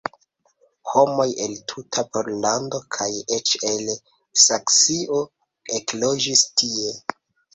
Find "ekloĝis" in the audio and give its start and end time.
5.81-6.45